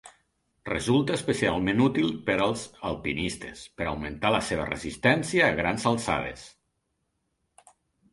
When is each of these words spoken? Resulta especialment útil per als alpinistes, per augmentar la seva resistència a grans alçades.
Resulta 0.67 1.13
especialment 1.17 1.83
útil 1.87 2.07
per 2.29 2.37
als 2.45 2.63
alpinistes, 2.91 3.61
per 3.81 3.87
augmentar 3.91 4.31
la 4.37 4.39
seva 4.47 4.65
resistència 4.71 5.45
a 5.49 5.59
grans 5.61 5.87
alçades. 5.91 6.47